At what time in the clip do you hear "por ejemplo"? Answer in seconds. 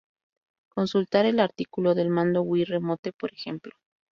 3.13-3.73